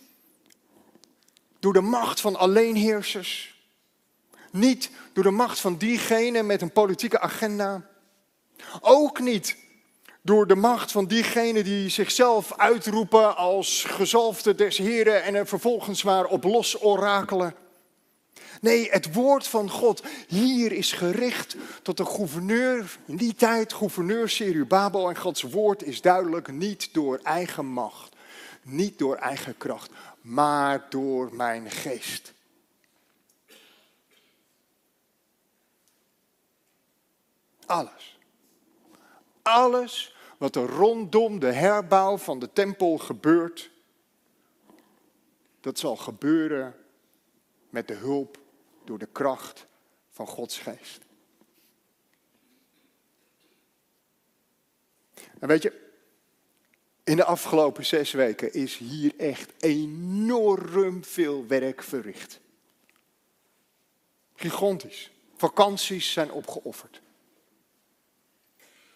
door 1.59 1.73
de 1.73 1.81
macht 1.81 2.21
van 2.21 2.35
alleenheersers. 2.35 3.61
Niet 4.51 4.89
door 5.13 5.23
de 5.23 5.31
macht 5.31 5.59
van 5.59 5.77
diegene 5.77 6.43
met 6.43 6.61
een 6.61 6.71
politieke 6.71 7.19
agenda. 7.19 7.87
Ook 8.81 9.19
niet 9.19 9.55
door 10.21 10.47
de 10.47 10.55
macht 10.55 10.91
van 10.91 11.05
diegenen 11.05 11.63
die 11.63 11.89
zichzelf 11.89 12.57
uitroepen 12.57 13.35
als 13.35 13.83
gezalfde 13.87 14.55
des 14.55 14.77
Heren 14.77 15.23
en 15.23 15.35
er 15.35 15.47
vervolgens 15.47 16.03
maar 16.03 16.25
op 16.25 16.43
los 16.43 16.81
orakelen. 16.81 17.55
Nee, 18.63 18.91
het 18.91 19.13
woord 19.13 19.47
van 19.47 19.69
God 19.69 20.03
hier 20.27 20.71
is 20.71 20.91
gericht 20.91 21.55
tot 21.81 21.97
de 21.97 22.05
gouverneur, 22.05 22.97
in 23.05 23.15
die 23.15 23.35
tijd 23.35 23.73
gouverneur 23.73 24.29
Serubabel. 24.29 25.09
En 25.09 25.17
Gods 25.17 25.41
woord 25.41 25.83
is 25.83 26.01
duidelijk 26.01 26.51
niet 26.51 26.93
door 26.93 27.19
eigen 27.23 27.65
macht, 27.65 28.15
niet 28.61 28.97
door 28.97 29.15
eigen 29.15 29.57
kracht, 29.57 29.91
maar 30.21 30.85
door 30.89 31.35
mijn 31.35 31.71
geest. 31.71 32.33
Alles. 37.65 38.19
Alles 39.41 40.15
wat 40.37 40.55
er 40.55 40.69
rondom 40.69 41.39
de 41.39 41.51
herbouw 41.51 42.17
van 42.17 42.39
de 42.39 42.53
tempel 42.53 42.97
gebeurt, 42.97 43.71
dat 45.61 45.79
zal 45.79 45.95
gebeuren 45.95 46.75
met 47.69 47.87
de 47.87 47.93
hulp 47.93 48.41
door 48.85 48.97
de 48.97 49.09
kracht 49.11 49.65
van 50.09 50.27
Gods 50.27 50.57
geest. 50.57 50.99
En 55.39 55.47
weet 55.47 55.61
je, 55.61 55.81
in 57.03 57.15
de 57.15 57.23
afgelopen 57.23 57.85
zes 57.85 58.11
weken 58.11 58.53
is 58.53 58.77
hier 58.77 59.13
echt 59.17 59.63
enorm 59.63 61.03
veel 61.03 61.47
werk 61.47 61.83
verricht. 61.83 62.39
Gigantisch. 64.35 65.11
Vakanties 65.35 66.11
zijn 66.11 66.31
opgeofferd. 66.31 67.01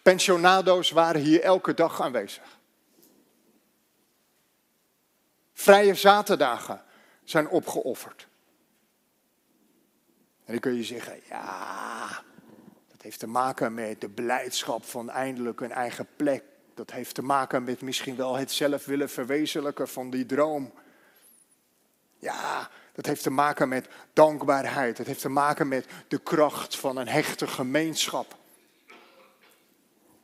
Pensionado's 0.02 0.92
waren 0.92 1.22
hier 1.22 1.42
elke 1.42 1.74
dag 1.74 2.02
aanwezig. 2.02 2.60
Vrije 5.54 5.94
zaterdagen 5.94 6.84
zijn 7.24 7.50
opgeofferd. 7.50 8.27
En 10.48 10.54
dan 10.54 10.60
kun 10.60 10.76
je 10.76 10.84
zeggen, 10.84 11.20
ja, 11.30 12.24
dat 12.88 13.02
heeft 13.02 13.20
te 13.20 13.28
maken 13.28 13.74
met 13.74 14.02
de 14.02 14.10
beleidschap 14.10 14.86
van 14.86 15.10
eindelijk 15.10 15.62
een 15.62 15.72
eigen 15.72 16.08
plek. 16.16 16.44
Dat 16.74 16.92
heeft 16.92 17.16
te 17.16 17.22
maken 17.22 17.64
met 17.64 17.82
misschien 17.82 18.16
wel 18.16 18.36
het 18.36 18.52
zelf 18.52 18.86
willen 18.86 19.10
verwezenlijken 19.10 19.88
van 19.88 20.10
die 20.10 20.26
droom. 20.26 20.74
Ja, 22.20 22.70
dat 22.94 23.06
heeft 23.06 23.24
te 23.24 23.30
maken 23.30 23.70
met 23.70 23.88
dankbaarheid. 24.14 24.98
Het 24.98 25.08
heeft 25.08 25.22
te 25.22 25.30
maken 25.30 25.68
met 25.68 25.86
de 26.08 26.18
kracht 26.18 26.76
van 26.76 26.98
een 26.98 27.08
hechte 27.08 27.48
gemeenschap. 27.48 28.36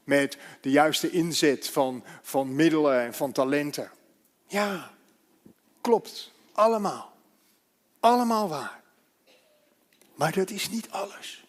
Met 0.04 0.38
de 0.62 0.72
juiste 0.72 1.10
inzet 1.10 1.70
van, 1.70 2.04
van 2.22 2.56
middelen 2.56 3.02
en 3.02 3.14
van 3.14 3.32
talenten. 3.32 3.92
Ja, 4.48 4.92
klopt. 5.82 6.32
Allemaal. 6.52 7.14
Allemaal 8.00 8.50
waar. 8.50 8.83
Maar 10.14 10.32
dat 10.32 10.50
is 10.50 10.70
niet 10.70 10.90
alles. 10.90 11.46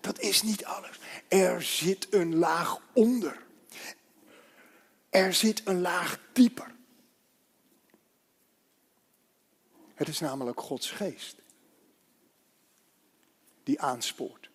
Dat 0.00 0.20
is 0.20 0.42
niet 0.42 0.64
alles. 0.64 0.98
Er 1.28 1.62
zit 1.62 2.14
een 2.14 2.34
laag 2.34 2.80
onder. 2.92 3.46
Er 5.10 5.34
zit 5.34 5.66
een 5.66 5.80
laag 5.80 6.20
dieper. 6.32 6.74
Het 9.94 10.08
is 10.08 10.18
namelijk 10.18 10.60
Gods 10.60 10.90
geest. 10.90 11.36
Die 13.62 13.80
aanspoort. 13.80 14.50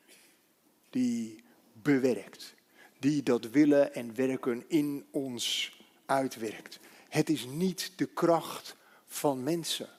Die 0.89 1.43
bewerkt. 1.73 2.53
Die 2.99 3.23
dat 3.23 3.49
willen 3.49 3.93
en 3.93 4.15
werken 4.15 4.69
in 4.69 5.07
ons 5.11 5.77
uitwerkt. 6.05 6.79
Het 7.09 7.29
is 7.29 7.45
niet 7.45 7.91
de 7.95 8.05
kracht 8.05 8.75
van 9.05 9.43
mensen. 9.43 9.89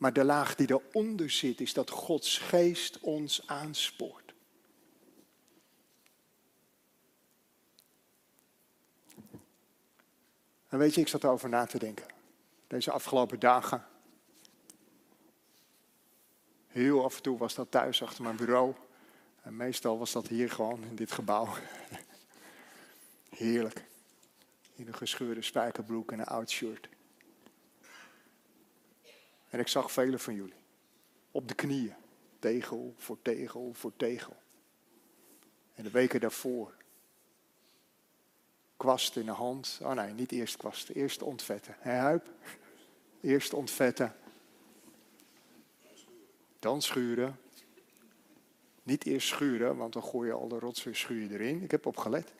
Maar 0.00 0.12
de 0.12 0.24
laag 0.24 0.54
die 0.54 0.70
eronder 0.70 1.30
zit, 1.30 1.60
is 1.60 1.72
dat 1.72 1.90
Gods 1.90 2.38
geest 2.38 3.00
ons 3.00 3.46
aanspoort. 3.46 4.34
En 10.68 10.78
weet 10.78 10.94
je, 10.94 11.00
ik 11.00 11.08
zat 11.08 11.24
erover 11.24 11.48
na 11.48 11.66
te 11.66 11.78
denken. 11.78 12.06
Deze 12.66 12.90
afgelopen 12.90 13.40
dagen. 13.40 13.86
Heel 16.66 17.04
af 17.04 17.16
en 17.16 17.22
toe 17.22 17.38
was 17.38 17.54
dat 17.54 17.70
thuis 17.70 18.02
achter 18.02 18.22
mijn 18.22 18.36
bureau. 18.36 18.74
En 19.42 19.56
meestal 19.56 19.98
was 19.98 20.12
dat 20.12 20.28
hier 20.28 20.50
gewoon 20.50 20.84
in 20.84 20.96
dit 20.96 21.12
gebouw. 21.12 21.48
Heerlijk. 23.28 23.84
In 24.74 24.86
een 24.86 24.94
gescheurde 24.94 25.42
spijkerbroek 25.42 26.12
en 26.12 26.18
een 26.18 26.26
oud 26.26 26.50
shirt. 26.50 26.88
En 29.50 29.60
ik 29.60 29.68
zag 29.68 29.92
velen 29.92 30.20
van 30.20 30.34
jullie 30.34 30.60
op 31.30 31.48
de 31.48 31.54
knieën, 31.54 31.94
tegel 32.38 32.94
voor 32.96 33.18
tegel 33.22 33.70
voor 33.74 33.92
tegel. 33.96 34.36
En 35.74 35.82
de 35.82 35.90
weken 35.90 36.20
daarvoor, 36.20 36.74
kwast 38.76 39.16
in 39.16 39.24
de 39.24 39.30
hand. 39.30 39.80
Oh 39.82 39.92
nee, 39.92 40.12
niet 40.12 40.32
eerst 40.32 40.56
kwasten, 40.56 40.94
eerst 40.94 41.22
ontvetten. 41.22 41.76
Hé 41.78 41.92
Huip? 41.92 42.28
Eerst 43.20 43.52
ontvetten. 43.52 44.16
Dan 46.58 46.82
schuren. 46.82 47.38
Niet 48.82 49.06
eerst 49.06 49.28
schuren, 49.28 49.76
want 49.76 49.92
dan 49.92 50.02
gooi 50.02 50.28
je 50.28 50.34
al 50.34 50.48
de 50.48 50.58
rotsen 50.58 50.96
schuur 50.96 51.22
je 51.22 51.32
erin. 51.32 51.62
Ik 51.62 51.70
heb 51.70 51.86
opgelet. 51.86 52.32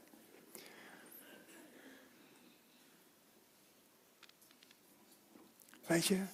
Weet 5.86 6.06
je, 6.06 6.24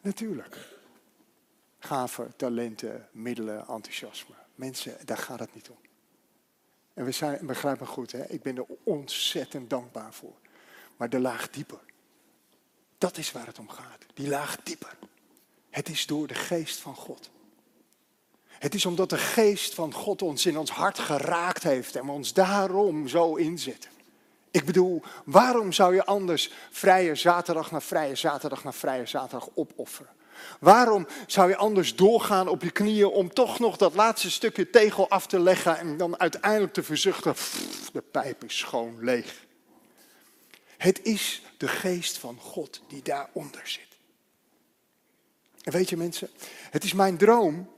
Natuurlijk. 0.00 0.56
Gaven, 1.78 2.36
talenten, 2.36 3.08
middelen, 3.12 3.58
enthousiasme. 3.58 4.34
Mensen, 4.54 4.96
daar 5.04 5.18
gaat 5.18 5.38
het 5.38 5.54
niet 5.54 5.68
om. 5.68 5.78
En 6.94 7.04
we 7.04 7.12
zijn, 7.12 7.46
begrijp 7.46 7.80
me 7.80 7.86
goed, 7.86 8.12
hè? 8.12 8.26
ik 8.26 8.42
ben 8.42 8.56
er 8.56 8.66
ontzettend 8.82 9.70
dankbaar 9.70 10.14
voor. 10.14 10.36
Maar 10.96 11.10
de 11.10 11.20
laag 11.20 11.50
dieper, 11.50 11.80
dat 12.98 13.16
is 13.16 13.32
waar 13.32 13.46
het 13.46 13.58
om 13.58 13.68
gaat. 13.68 14.06
Die 14.14 14.28
laag 14.28 14.62
dieper. 14.62 14.96
Het 15.70 15.88
is 15.88 16.06
door 16.06 16.26
de 16.26 16.34
geest 16.34 16.78
van 16.78 16.94
God. 16.94 17.30
Het 18.48 18.74
is 18.74 18.86
omdat 18.86 19.10
de 19.10 19.18
geest 19.18 19.74
van 19.74 19.92
God 19.92 20.22
ons 20.22 20.46
in 20.46 20.58
ons 20.58 20.70
hart 20.70 20.98
geraakt 20.98 21.62
heeft 21.62 21.96
en 21.96 22.04
we 22.04 22.10
ons 22.10 22.32
daarom 22.32 23.08
zo 23.08 23.34
inzetten. 23.34 23.90
Ik 24.50 24.64
bedoel, 24.64 25.02
waarom 25.24 25.72
zou 25.72 25.94
je 25.94 26.04
anders 26.04 26.52
vrije 26.70 27.14
zaterdag 27.14 27.70
na 27.70 27.80
vrije 27.80 28.14
zaterdag 28.14 28.64
na 28.64 28.72
vrije 28.72 29.06
zaterdag 29.06 29.48
opofferen? 29.54 30.16
Waarom 30.60 31.06
zou 31.26 31.48
je 31.48 31.56
anders 31.56 31.94
doorgaan 31.94 32.48
op 32.48 32.62
je 32.62 32.70
knieën 32.70 33.06
om 33.06 33.32
toch 33.32 33.58
nog 33.58 33.76
dat 33.76 33.94
laatste 33.94 34.30
stukje 34.30 34.70
tegel 34.70 35.08
af 35.10 35.26
te 35.26 35.40
leggen 35.40 35.78
en 35.78 35.96
dan 35.96 36.20
uiteindelijk 36.20 36.72
te 36.72 36.82
verzuchten, 36.82 37.34
de 37.92 38.00
pijp 38.00 38.44
is 38.44 38.58
schoon 38.58 38.96
leeg. 39.00 39.46
Het 40.76 41.02
is 41.02 41.42
de 41.56 41.68
geest 41.68 42.18
van 42.18 42.38
God 42.40 42.80
die 42.88 43.02
daaronder 43.02 43.62
zit. 43.64 43.86
En 45.62 45.72
weet 45.72 45.88
je 45.88 45.96
mensen, 45.96 46.28
het 46.70 46.84
is 46.84 46.92
mijn 46.92 47.16
droom, 47.16 47.68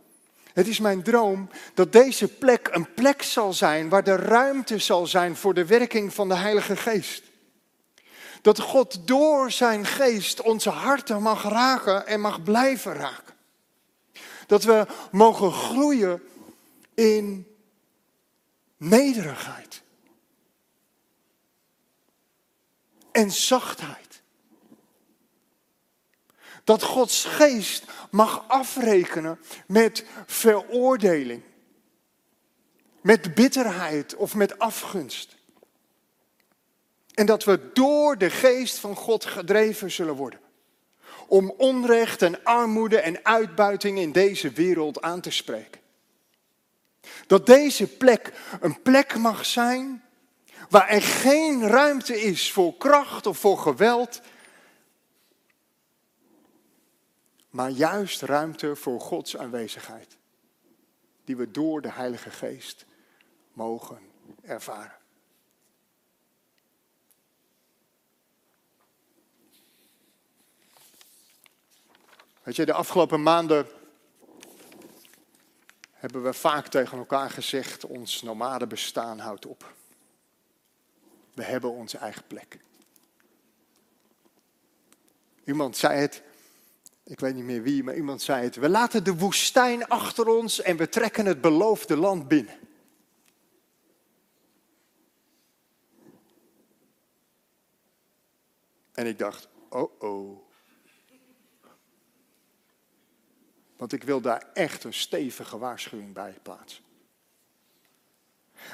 het 0.61 0.69
is 0.69 0.81
mijn 0.81 1.03
droom 1.03 1.49
dat 1.75 1.93
deze 1.93 2.29
plek 2.29 2.69
een 2.73 2.95
plek 2.95 3.23
zal 3.23 3.53
zijn 3.53 3.89
waar 3.89 4.05
de 4.05 4.17
ruimte 4.17 4.79
zal 4.79 5.07
zijn 5.07 5.37
voor 5.37 5.55
de 5.55 5.67
werking 5.67 6.15
van 6.15 6.29
de 6.29 6.35
Heilige 6.35 6.77
Geest. 6.77 7.23
Dat 8.43 8.61
God 8.61 9.07
door 9.07 9.51
zijn 9.51 9.87
geest 9.87 10.41
onze 10.41 10.71
harten 10.71 11.23
mag 11.23 11.43
raken 11.43 12.07
en 12.07 12.21
mag 12.21 12.43
blijven 12.43 12.93
raken. 12.93 13.35
Dat 14.47 14.63
we 14.63 14.87
mogen 15.11 15.53
groeien 15.53 16.23
in 16.95 17.47
nederigheid. 18.77 19.83
En 23.13 23.31
zachtheid. 23.31 24.10
Dat 26.71 26.83
Gods 26.83 27.25
geest 27.25 27.85
mag 28.11 28.45
afrekenen 28.49 29.41
met 29.67 30.05
veroordeling. 30.27 31.43
Met 33.01 33.35
bitterheid 33.35 34.17
of 34.17 34.35
met 34.35 34.59
afgunst. 34.59 35.37
En 37.15 37.27
dat 37.27 37.45
we 37.45 37.71
door 37.73 38.19
de 38.19 38.31
geest 38.31 38.79
van 38.79 38.97
God 38.97 39.25
gedreven 39.25 39.91
zullen 39.91 40.15
worden. 40.15 40.41
Om 41.27 41.55
onrecht 41.57 42.23
en 42.23 42.45
armoede 42.45 43.01
en 43.01 43.25
uitbuiting 43.25 43.99
in 43.99 44.13
deze 44.13 44.51
wereld 44.51 45.03
aan 45.03 45.21
te 45.21 45.31
spreken. 45.31 45.81
Dat 47.27 47.47
deze 47.47 47.87
plek 47.87 48.33
een 48.61 48.83
plek 48.83 49.17
mag 49.17 49.47
zijn 49.47 50.03
waar 50.69 50.89
er 50.89 51.03
geen 51.03 51.69
ruimte 51.69 52.21
is 52.21 52.53
voor 52.53 52.77
kracht 52.77 53.27
of 53.27 53.39
voor 53.39 53.59
geweld, 53.59 54.21
maar 57.51 57.71
juist 57.71 58.23
ruimte 58.23 58.77
voor 58.77 59.01
Gods 59.01 59.37
aanwezigheid, 59.37 60.17
die 61.25 61.37
we 61.37 61.51
door 61.51 61.81
de 61.81 61.93
Heilige 61.93 62.31
Geest 62.31 62.87
mogen 63.53 63.99
ervaren. 64.43 64.99
Weet 72.43 72.57
je, 72.57 72.65
de 72.65 72.73
afgelopen 72.73 73.23
maanden 73.23 73.67
hebben 75.93 76.23
we 76.23 76.33
vaak 76.33 76.67
tegen 76.67 76.99
elkaar 76.99 77.31
gezegd, 77.31 77.85
ons 77.85 78.23
nomade 78.23 78.67
bestaan 78.67 79.19
houdt 79.19 79.47
op. 79.47 79.75
We 81.35 81.43
hebben 81.43 81.71
onze 81.71 81.99
eigen 81.99 82.27
plek. 82.27 82.59
Iemand 85.45 85.77
zei 85.77 85.99
het, 85.99 86.23
ik 87.05 87.21
weet 87.21 87.35
niet 87.35 87.45
meer 87.45 87.63
wie, 87.63 87.85
maar 87.85 87.97
iemand 87.97 88.23
zei 88.23 88.45
het. 88.45 88.57
We 88.57 88.69
laten 88.69 89.05
de 89.05 89.17
woestijn 89.17 89.89
achter 89.89 90.27
ons 90.27 90.61
en 90.61 90.77
we 90.77 90.89
trekken 90.89 91.27
het 91.27 91.41
beloofde 91.41 91.97
land 91.97 92.29
binnen. 92.29 92.59
En 98.93 99.07
ik 99.07 99.19
dacht, 99.19 99.49
oh 99.69 100.03
oh. 100.03 100.49
Want 103.77 103.93
ik 103.93 104.03
wil 104.03 104.21
daar 104.21 104.51
echt 104.53 104.85
een 104.85 104.95
stevige 104.95 105.59
waarschuwing 105.59 106.13
bij 106.13 106.39
plaatsen. 106.43 106.85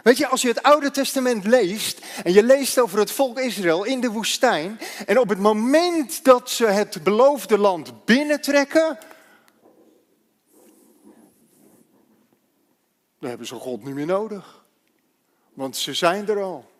Weet 0.03 0.17
je, 0.17 0.27
als 0.27 0.43
je 0.43 0.49
het 0.49 0.63
Oude 0.63 0.91
Testament 0.91 1.45
leest 1.45 2.05
en 2.25 2.33
je 2.33 2.43
leest 2.43 2.79
over 2.79 2.99
het 2.99 3.11
volk 3.11 3.39
Israël 3.39 3.85
in 3.85 4.01
de 4.01 4.11
woestijn 4.11 4.81
en 5.07 5.19
op 5.19 5.29
het 5.29 5.39
moment 5.39 6.25
dat 6.25 6.51
ze 6.51 6.67
het 6.67 7.03
beloofde 7.03 7.59
land 7.59 8.05
binnentrekken, 8.05 8.99
dan 13.19 13.29
hebben 13.29 13.47
ze 13.47 13.55
God 13.55 13.85
niet 13.85 13.95
meer 13.95 14.07
nodig. 14.07 14.65
Want 15.55 15.77
ze 15.77 15.95
zijn 15.95 16.29
er 16.29 16.43
al 16.43 16.71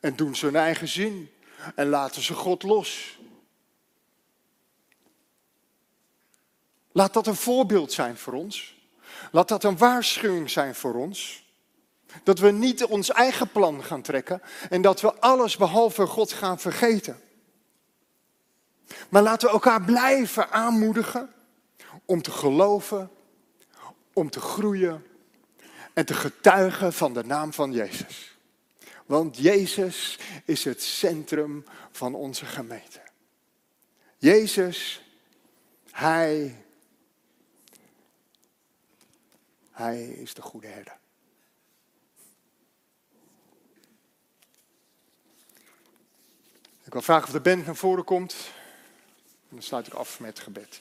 en 0.00 0.16
doen 0.16 0.36
ze 0.36 0.44
hun 0.44 0.56
eigen 0.56 0.88
zin 0.88 1.30
en 1.74 1.88
laten 1.88 2.22
ze 2.22 2.34
God 2.34 2.62
los. 2.62 3.18
Laat 6.92 7.12
dat 7.12 7.26
een 7.26 7.34
voorbeeld 7.36 7.92
zijn 7.92 8.16
voor 8.16 8.32
ons. 8.32 8.76
Laat 9.32 9.48
dat 9.48 9.64
een 9.64 9.78
waarschuwing 9.78 10.50
zijn 10.50 10.74
voor 10.74 10.94
ons. 10.94 11.46
Dat 12.22 12.38
we 12.38 12.50
niet 12.50 12.84
ons 12.84 13.10
eigen 13.10 13.50
plan 13.50 13.84
gaan 13.84 14.02
trekken 14.02 14.42
en 14.70 14.82
dat 14.82 15.00
we 15.00 15.14
alles 15.14 15.56
behalve 15.56 16.06
God 16.06 16.32
gaan 16.32 16.58
vergeten. 16.58 17.20
Maar 19.08 19.22
laten 19.22 19.48
we 19.48 19.54
elkaar 19.54 19.82
blijven 19.82 20.50
aanmoedigen 20.50 21.32
om 22.04 22.22
te 22.22 22.30
geloven, 22.30 23.10
om 24.12 24.30
te 24.30 24.40
groeien 24.40 25.06
en 25.92 26.06
te 26.06 26.14
getuigen 26.14 26.92
van 26.92 27.12
de 27.12 27.24
naam 27.24 27.52
van 27.52 27.72
Jezus. 27.72 28.38
Want 29.06 29.36
Jezus 29.36 30.18
is 30.44 30.64
het 30.64 30.82
centrum 30.82 31.64
van 31.90 32.14
onze 32.14 32.46
gemeente. 32.46 33.00
Jezus, 34.18 35.02
Hij, 35.90 36.64
Hij 39.70 40.08
is 40.08 40.34
de 40.34 40.42
goede 40.42 40.66
herder. 40.66 40.97
Ik 46.88 46.94
wil 46.94 47.02
vragen 47.02 47.26
of 47.26 47.32
de 47.32 47.40
band 47.40 47.66
naar 47.66 47.76
voren 47.76 48.04
komt. 48.04 48.34
En 49.48 49.56
dan 49.56 49.62
sluit 49.62 49.86
ik 49.86 49.92
af 49.92 50.20
met 50.20 50.38
gebed. 50.38 50.80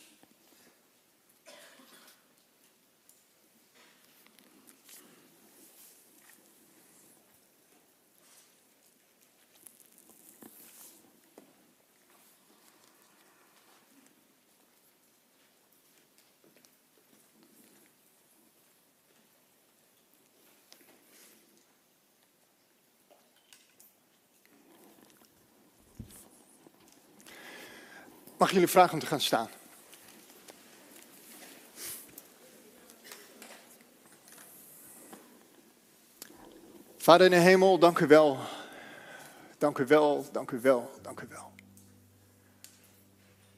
Mag 28.37 28.51
jullie 28.51 28.67
vragen 28.67 28.93
om 28.93 28.99
te 28.99 29.05
gaan 29.05 29.21
staan? 29.21 29.49
Vader 36.97 37.25
in 37.25 37.31
de 37.31 37.37
hemel, 37.37 37.79
dank 37.79 37.99
u 37.99 38.07
wel. 38.07 38.37
Dank 39.57 39.77
u 39.77 39.85
wel, 39.85 40.25
dank 40.31 40.51
u 40.51 40.59
wel, 40.59 40.91
dank 41.01 41.21
u 41.21 41.27
wel. 41.29 41.51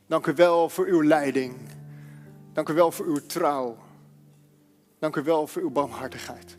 Dank 0.08 0.28
u 0.28 0.34
wel 0.34 0.70
voor 0.70 0.86
uw 0.86 1.04
leiding. 1.04 1.58
Dank 2.54 2.70
u 2.70 2.74
wel 2.74 2.92
voor 2.92 3.06
uw 3.06 3.26
trouw. 3.26 3.78
Dank 5.00 5.16
u 5.16 5.24
wel 5.24 5.48
voor 5.48 5.62
uw 5.62 5.70
barmhartigheid. 5.70 6.58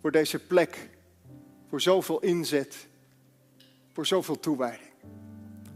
Voor 0.00 0.10
deze 0.10 0.38
plek, 0.38 0.88
voor 1.68 1.80
zoveel 1.80 2.20
inzet, 2.20 2.86
voor 3.92 4.06
zoveel 4.06 4.40
toewijding. 4.40 4.91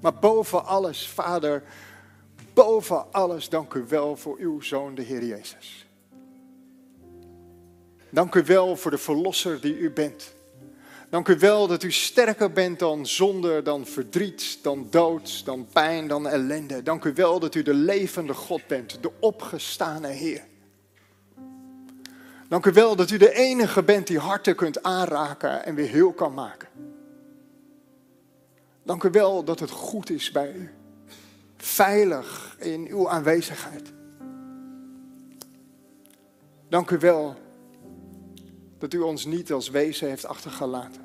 Maar 0.00 0.14
boven 0.14 0.64
alles, 0.64 1.08
Vader, 1.08 1.62
boven 2.54 3.12
alles, 3.12 3.48
dank 3.48 3.74
u 3.74 3.84
wel 3.88 4.16
voor 4.16 4.36
uw 4.38 4.60
Zoon, 4.60 4.94
de 4.94 5.02
Heer 5.02 5.24
Jezus. 5.24 5.86
Dank 8.10 8.34
u 8.34 8.42
wel 8.44 8.76
voor 8.76 8.90
de 8.90 8.98
Verlosser 8.98 9.60
die 9.60 9.78
u 9.78 9.90
bent. 9.90 10.34
Dank 11.08 11.28
u 11.28 11.38
wel 11.38 11.66
dat 11.66 11.82
u 11.82 11.92
sterker 11.92 12.52
bent 12.52 12.78
dan 12.78 13.06
zonde, 13.06 13.62
dan 13.62 13.86
verdriet, 13.86 14.58
dan 14.62 14.86
dood, 14.90 15.44
dan 15.44 15.66
pijn, 15.72 16.08
dan 16.08 16.28
ellende. 16.28 16.82
Dank 16.82 17.04
u 17.04 17.12
wel 17.14 17.40
dat 17.40 17.54
u 17.54 17.62
de 17.62 17.74
levende 17.74 18.34
God 18.34 18.66
bent, 18.66 19.02
de 19.02 19.10
opgestane 19.20 20.08
Heer. 20.08 20.44
Dank 22.48 22.66
u 22.66 22.72
wel 22.72 22.96
dat 22.96 23.10
u 23.10 23.16
de 23.16 23.32
enige 23.32 23.82
bent 23.82 24.06
die 24.06 24.18
harten 24.18 24.54
kunt 24.54 24.82
aanraken 24.82 25.64
en 25.64 25.74
weer 25.74 25.88
heel 25.88 26.12
kan 26.12 26.34
maken. 26.34 26.68
Dank 28.86 29.02
u 29.02 29.10
wel 29.10 29.44
dat 29.44 29.60
het 29.60 29.70
goed 29.70 30.10
is 30.10 30.30
bij 30.30 30.52
u. 30.52 30.70
Veilig 31.56 32.56
in 32.58 32.86
uw 32.88 33.08
aanwezigheid. 33.08 33.92
Dank 36.68 36.90
u 36.90 36.98
wel 36.98 37.36
dat 38.78 38.92
u 38.92 38.98
ons 38.98 39.24
niet 39.24 39.52
als 39.52 39.70
wezen 39.70 40.08
heeft 40.08 40.26
achtergelaten, 40.26 41.02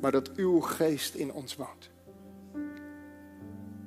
maar 0.00 0.12
dat 0.12 0.34
uw 0.34 0.60
geest 0.60 1.14
in 1.14 1.32
ons 1.32 1.56
woont. 1.56 1.90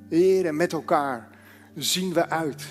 Heer, 0.08 0.46
en 0.46 0.56
met 0.56 0.72
elkaar 0.72 1.30
zien 1.74 2.12
we 2.12 2.28
uit 2.28 2.66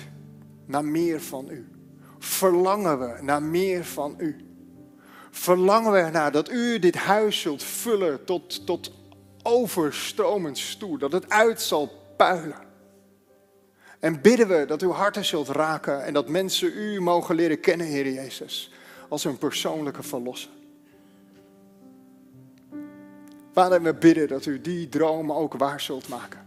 naar 0.66 0.84
meer 0.84 1.20
van 1.20 1.48
u. 1.50 1.70
Verlangen 2.18 2.98
we 2.98 3.22
naar 3.22 3.42
meer 3.42 3.84
van 3.84 4.14
u. 4.18 4.36
Verlangen 5.30 5.92
we 5.92 6.10
naar 6.10 6.32
dat 6.32 6.50
u 6.50 6.78
dit 6.78 6.94
huis 6.94 7.40
zult 7.40 7.62
vullen 7.62 8.24
tot, 8.24 8.66
tot 8.66 9.01
overstromend 9.42 10.58
stoer. 10.58 10.98
Dat 10.98 11.12
het 11.12 11.28
uit 11.28 11.60
zal 11.60 11.92
puilen. 12.16 12.70
En 13.98 14.20
bidden 14.20 14.48
we 14.48 14.64
dat 14.66 14.82
uw 14.82 14.90
harten 14.90 15.24
zult 15.24 15.48
raken 15.48 16.04
en 16.04 16.12
dat 16.12 16.28
mensen 16.28 16.72
u 16.76 17.00
mogen 17.00 17.34
leren 17.34 17.60
kennen, 17.60 17.86
Heer 17.86 18.12
Jezus, 18.12 18.72
als 19.08 19.24
hun 19.24 19.38
persoonlijke 19.38 20.02
verlosser. 20.02 20.50
Vader, 23.52 23.82
we 23.82 23.94
bidden 23.94 24.28
dat 24.28 24.46
u 24.46 24.60
die 24.60 24.88
dromen 24.88 25.36
ook 25.36 25.54
waar 25.54 25.80
zult 25.80 26.08
maken. 26.08 26.40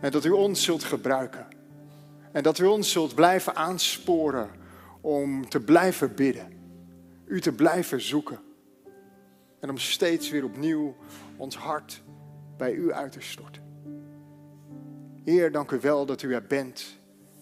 En 0.00 0.10
dat 0.10 0.24
u 0.24 0.30
ons 0.30 0.62
zult 0.62 0.84
gebruiken. 0.84 1.46
En 2.32 2.42
dat 2.42 2.58
u 2.58 2.64
ons 2.64 2.90
zult 2.90 3.14
blijven 3.14 3.56
aansporen 3.56 4.50
om 5.00 5.48
te 5.48 5.60
blijven 5.60 6.14
bidden. 6.14 6.52
U 7.24 7.40
te 7.40 7.52
blijven 7.52 8.00
zoeken. 8.00 8.38
En 9.60 9.70
om 9.70 9.78
steeds 9.78 10.30
weer 10.30 10.44
opnieuw 10.44 10.96
ons 11.36 11.56
hart 11.56 12.02
bij 12.62 12.72
u 12.72 12.92
uit 12.92 13.12
te 13.12 13.20
storten. 13.20 13.62
Heer, 15.24 15.52
dank 15.52 15.70
u 15.70 15.80
wel 15.80 16.06
dat 16.06 16.22
u 16.22 16.34
er 16.34 16.46
bent. 16.46 17.00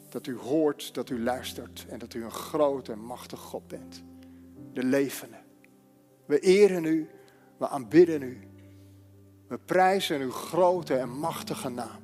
Dat 0.09 0.27
u 0.27 0.37
hoort, 0.37 0.95
dat 0.95 1.11
u 1.11 1.23
luistert 1.23 1.87
en 1.89 1.99
dat 1.99 2.15
u 2.15 2.25
een 2.25 2.31
grote 2.31 2.93
en 2.93 2.99
machtige 2.99 3.43
God 3.43 3.69
bent. 3.69 4.03
De 4.73 4.85
levende. 4.85 5.37
We 6.27 6.39
eren 6.39 6.85
u, 6.85 7.09
we 7.57 7.69
aanbidden 7.69 8.23
u. 8.23 8.41
We 9.49 9.59
prijzen 9.59 10.21
uw 10.21 10.31
grote 10.31 10.97
en 10.97 11.09
machtige 11.09 11.69
naam. 11.69 12.03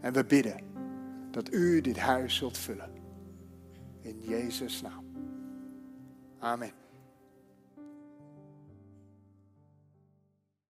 En 0.00 0.12
we 0.12 0.24
bidden 0.24 0.60
dat 1.30 1.52
u 1.52 1.80
dit 1.80 1.98
huis 1.98 2.36
zult 2.36 2.58
vullen. 2.58 2.90
In 4.00 4.20
Jezus' 4.20 4.82
naam. 4.82 5.04
Amen. 6.38 6.85